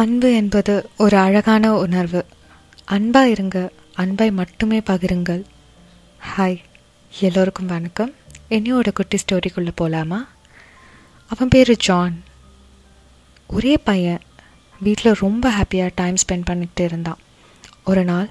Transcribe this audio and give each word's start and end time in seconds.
அன்பு 0.00 0.34
என்பது 0.34 0.88
ஒரு 0.98 1.16
அழகான 1.16 1.74
உணர்வு. 1.74 2.26
அன்பா 2.90 3.22
இருங்க 3.22 3.70
அன்பை 3.94 4.30
மட்டுமே 4.30 4.78
பகிருங்கள். 4.78 5.42
ஹாய் 6.36 6.58
எல்லோருக்கும் 7.20 7.66
வணக்கம். 7.66 8.12
என்னையோட 8.50 8.92
குட்டி 8.92 9.18
ஸ்டோரிக்குள்ளே 9.18 9.70
போகலாமா 9.74 10.26
அவன் 11.26 11.48
பேர் 11.48 11.76
ஜான் 11.76 12.22
ஒரே 13.46 13.76
பையன். 13.76 14.20
வீட்டில் 14.80 15.18
ரொம்ப 15.18 15.52
ஹாப்பியாக 15.58 15.90
டைம் 15.94 16.14
ஸ்பெண்ட் 16.14 16.44
பண்ணிட்டு 16.44 16.84
இருந்தான். 16.84 17.18
ஒரு 17.84 18.04
நாள் 18.04 18.28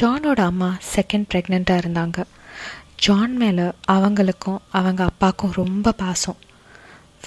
ஜானோட 0.00 0.40
அம்மா 0.40 0.78
செகண்ட் 0.94 1.26
ப்ரெக்னெண்ட்டாக 1.34 1.82
இருந்தாங்க. 1.84 2.24
ஜான் 2.96 3.36
மேலே 3.36 3.66
அவங்களுக்கும் 3.88 4.58
அவங்க 4.70 5.04
அப்பாவுக்கும் 5.04 5.58
ரொம்ப 5.62 5.92
பாசம். 5.92 6.36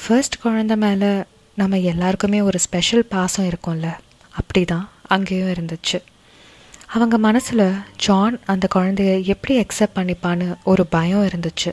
ஃபர்ஸ்ட் 0.01 0.39
குழந்த 0.43 0.75
மேலே 0.75 1.23
நம்ம 1.55 1.79
எல்லாருக்குமே 1.79 2.41
ஒரு 2.41 2.59
ஸ்பெஷல் 2.59 3.05
பாசம் 3.05 3.45
இருக்கும்ல. 3.45 3.95
அப்படி 4.31 4.65
தான் 4.65 4.89
அங்கேயும் 5.07 5.47
இருந்துச்சு. 5.47 6.01
அவங்க 6.87 7.17
மனசில் 7.17 7.73
ஜான் 7.97 8.39
அந்த 8.45 8.67
குழந்தைய 8.75 9.23
எப்படி 9.23 9.59
அக்செப்ட் 9.59 9.95
பண்ணிப்பான்னு 9.95 10.55
ஒரு 10.63 10.85
பயம் 10.85 11.25
இருந்துச்சு. 11.25 11.71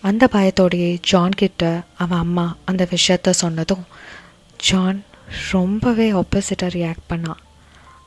அந்த 0.00 0.28
பயத்தோடையே 0.32 0.98
ஜான் 1.00 1.30
கிட்ட 1.30 1.82
அவன் 1.98 2.18
அம்மா 2.18 2.56
அந்த 2.64 2.88
விஷயத்த 2.90 3.30
சொன்னதும் 3.30 3.84
ஜான் 4.58 5.04
ரொம்பவே 5.50 6.12
ஆப்போசிட்டாக 6.12 6.74
ரியாக்ட் 6.78 7.08
பண்ணான் 7.08 7.42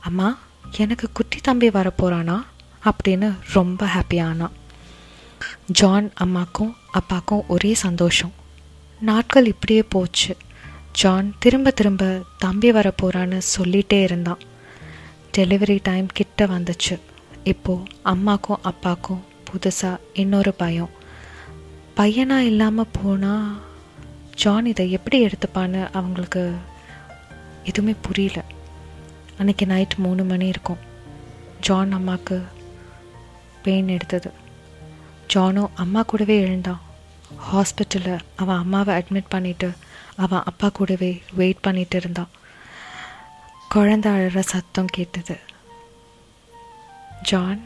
அம்மா 0.00 0.38
எனக்கு 0.76 1.08
குட்டி 1.12 1.38
தம்பி 1.42 1.68
வரப்போகிறானா 1.68 2.38
அப்படின்னு 2.84 3.32
ரொம்ப 3.52 3.86
ஹாப்பியானான் 3.86 4.56
ஜான் 5.66 6.12
அம்மாக்கும் 6.24 6.72
அப்பாக்கும் 6.94 7.46
ஒரே 7.46 7.74
சந்தோஷம். 7.74 8.32
நாட்கள் 9.00 9.46
இப்படியே 9.46 9.82
போச்சு. 9.82 10.36
ஜான் 10.92 11.34
திரும்ப 11.38 11.70
திரும்ப 11.70 12.20
தம்பி 12.38 12.72
வரப்போகிறான்னு 12.72 13.40
சொல்லிகிட்டே 13.58 14.02
இருந்தான். 14.02 14.38
டெலிவரி 15.38 15.78
டைம் 15.82 16.06
கிட்ட 16.06 16.46
வந்துச்சு. 16.46 17.00
இப்போது 17.44 17.82
அம்மாக்கும் 18.04 18.60
அப்பாக்கும் 18.64 19.20
புதுசாக 19.50 19.98
இன்னொரு 20.12 20.54
பயம். 20.54 20.90
பையனாக 21.94 22.42
இல்லாமல் 22.42 22.92
போனால் 23.02 23.60
ஜான் 24.34 24.66
இதை 24.66 24.90
எப்படி 24.90 25.26
எடுத்துப்பான்னு 25.26 25.88
அவங்களுக்கு 25.92 26.54
எதுவுமே 27.64 27.94
புரியல. 28.02 28.44
அன்றைக்கி 29.38 29.66
நைட் 29.66 29.94
மூணு 29.94 30.24
மணி 30.24 30.46
இருக்கும். 30.46 30.78
ஜான் 31.60 31.92
அம்மாவுக்கு 31.92 32.42
பெயின் 33.62 33.88
எடுத்தது. 33.88 34.30
ஜானும் 35.34 35.68
அம்மா 35.74 36.02
கூடவே 36.02 36.40
எழுந்தான். 36.40 36.80
ஹாஸ்பிட்டலில் 37.52 38.20
அவன் 38.36 38.56
அம்மாவை 38.56 38.96
அட்மிட் 38.96 39.32
பண்ணிவிட்டு 39.34 39.74
அவன் 40.16 40.42
அப்பா 40.44 40.68
கூடவே 40.68 41.22
வெயிட் 41.32 41.60
பண்ணிட்டு 41.60 41.96
இருந்தான். 41.96 42.28
குழந்த 43.74 44.06
அழற 44.16 44.38
சத்தம் 44.38 44.86
கேட்டது. 44.86 45.38
ஜான் 47.22 47.60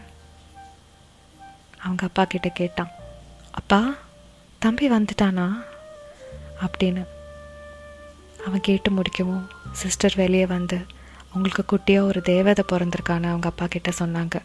அவங்க 1.79 2.07
அப்பா 2.07 2.25
கிட்ட 2.25 2.49
கேட்டான். 2.49 2.91
அப்பா 3.51 3.95
தம்பி 4.59 4.91
வந்துட்டானா? 4.91 5.65
அப்படின்னு. 6.61 7.07
அவன் 8.47 8.61
கேட்டு 8.61 8.91
முடிக்கவும் 8.91 9.47
சிஸ்டர் 9.73 10.13
வெளியே 10.17 10.47
வந்து 10.47 10.87
அவங்களுக்கு 11.29 11.65
குட்டியாக 11.77 12.03
ஒரு 12.03 12.23
தேவதை 12.23 12.65
பிறந்திருக்கான்னு 12.73 13.29
அவங்க 13.29 13.49
அப்பா 13.49 13.67
கிட்ட 13.67 13.93
சொன்னாங்க. 13.99 14.43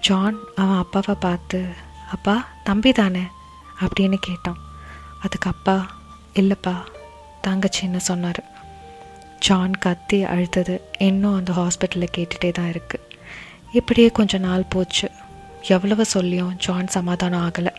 ஜான் 0.00 0.38
அவன் 0.56 0.76
அப்பாவை 0.76 1.14
பார்த்து 1.14 1.66
அப்பா 2.10 2.46
தம்பி 2.64 2.92
தானே 2.92 3.20
அப்படின்னு 3.80 4.18
கேட்டான். 4.20 4.60
அதுக்கு 5.22 5.50
அப்பா 5.50 5.76
இல்லைப்பா 6.34 6.74
தங்கச்சின்னு 7.46 7.96
சொன்னார். 7.96 8.42
ஜான் 9.38 9.74
கத்தி 9.74 10.24
அழுத்தது 10.24 10.80
இன்னும் 10.98 11.34
அந்த 11.34 11.52
ஹாஸ்பிட்டலில் 11.52 12.14
கேட்டுகிட்டே 12.16 12.50
தான் 12.52 12.70
இருக்குது 12.70 13.04
இப்படியே 13.72 14.10
கொஞ்ச 14.10 14.38
நாள் 14.38 14.64
போச்சு. 14.68 15.10
எவ்வளவு 15.62 16.04
சொல்லியும் 16.04 16.56
ஜான் 16.56 16.88
சமாதானம் 16.88 17.50
ஆகலை. 17.50 17.72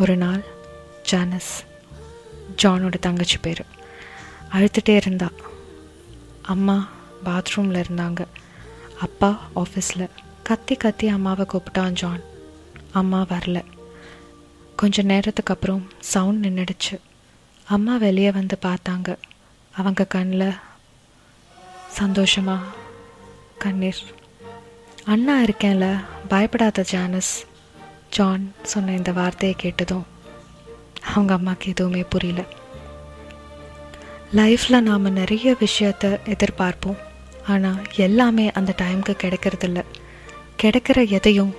ஒரு 0.00 0.16
நாள் 0.16 0.44
ஜானஸ் 1.02 1.64
ஜானோட 2.62 2.98
தங்கச்சி 2.98 3.36
பேர் 3.36 3.64
அழுத்துட்டே 4.52 4.94
இருந்தா. 4.94 5.28
அம்மா 6.42 6.88
பாத்ரூமில் 7.24 7.84
இருந்தாங்க. 7.84 8.26
அப்பா 9.00 9.30
ஆஃபீஸில். 9.56 10.08
கத்தி 10.42 10.74
கத்தி 10.74 11.08
அம்மாவை 11.08 11.46
கூப்பிட்டான் 11.52 11.90
ஜான். 11.90 12.20
அம்மா 12.92 13.20
வரல. 13.20 13.64
கொஞ்ச 14.80 15.02
நேரத்துக்கு 15.02 15.52
அப்புறம் 15.54 15.82
சவுண்ட் 15.98 16.46
நின்றுடுச்சு 16.46 16.94
அம்மா 17.66 17.96
வெளியே 17.96 18.30
வந்து 18.30 18.58
பார்த்தாங்க. 18.66 19.08
அவங்க 19.74 20.04
கண்ணில் 20.04 20.54
சந்தோஷமா 21.98 22.56
கண்ணீர். 23.58 24.02
அண்ணா 25.04 25.34
இருக்கேன்ல 25.42 25.86
பயப்படாத 26.28 26.82
ஜானஸ் 26.82 27.46
ஜான் 28.10 28.52
சொன்ன 28.62 28.92
இந்த 28.92 29.12
வார்த்தையை 29.12 29.56
கேட்டதும் 29.60 30.06
அவங்க 31.14 31.34
அம்மாவுக்கு 31.34 31.68
எதுவுமே 31.68 32.02
புரியல. 32.02 32.44
லைஃப்பில் 34.34 34.80
நாம் 34.80 35.12
நிறைய 35.12 35.56
விஷயத்த 35.60 36.12
எதிர்பார்ப்போம். 36.26 36.98
ஆனால் 37.48 37.82
எல்லாமே 37.96 38.52
அந்த 38.52 38.74
டைமுக்கு 38.78 39.14
கிடைக்கிறதில்ல. 39.24 39.84
கிடைக்கிற 40.62 41.08
எதையும் 41.08 41.54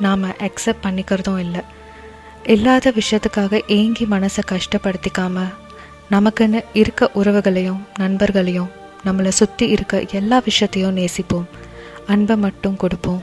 நாம் 0.00 0.24
அக்செப்ட் 0.24 0.84
பண்ணிக்கிறதும் 0.86 1.38
இல்லை. 1.38 1.60
இல்லாத 2.46 2.92
விஷயத்துக்காக 3.00 3.60
ஏங்கி 3.66 4.06
மனசை 4.10 4.42
கஷ்டப்படுத்திக்காம 4.50 5.52
நமக்குன்னு 6.10 6.64
இருக்க 6.72 7.10
உறவுகளையும் 7.14 7.80
நண்பர்களையும் 7.98 8.70
நம்மளை 9.04 9.28
சுற்றி 9.28 9.68
இருக்க 9.68 10.04
எல்லா 10.12 10.42
விஷயத்தையும் 10.44 10.96
நேசிப்போம். 10.96 11.44
அன்பை 12.06 12.36
மட்டும் 12.36 12.76
கொடுப்போம். 12.76 13.22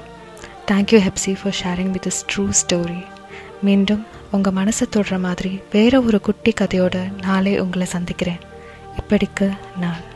Thank you 0.71 1.07
Hepsi 1.07 1.35
for 1.43 1.55
sharing 1.63 1.89
with 1.89 2.05
is 2.05 2.25
true 2.31 2.49
story 2.61 3.05
மீண்டும் 3.61 4.05
உங்கள் 4.31 4.53
மனசை 4.53 4.83
தொடுற 4.95 5.19
மாதிரி 5.19 5.59
வேற 5.71 6.01
ஒரு 6.01 6.21
குட்டி 6.21 6.53
கதையோடு 6.61 7.21
நாளே 7.21 7.59
உங்களை 7.59 7.87
சந்திக்கிறேன். 7.87 8.39
இப்படிக்கு 8.99 9.57
நான் 9.77 10.09